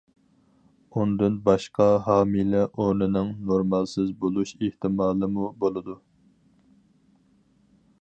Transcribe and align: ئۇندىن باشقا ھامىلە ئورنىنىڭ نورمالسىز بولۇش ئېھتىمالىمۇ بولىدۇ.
ئۇندىن 0.95 1.35
باشقا 1.49 1.87
ھامىلە 2.07 2.63
ئورنىنىڭ 2.71 3.31
نورمالسىز 3.51 4.11
بولۇش 4.25 4.57
ئېھتىمالىمۇ 4.61 5.55
بولىدۇ. 5.63 6.01